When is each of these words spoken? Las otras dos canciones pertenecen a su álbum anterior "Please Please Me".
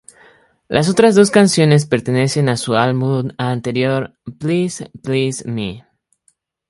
Las 0.67 0.89
otras 0.89 1.13
dos 1.13 1.29
canciones 1.29 1.85
pertenecen 1.85 2.49
a 2.49 2.57
su 2.57 2.73
álbum 2.75 3.29
anterior 3.37 4.17
"Please 4.39 4.89
Please 5.03 5.47
Me". 5.47 5.85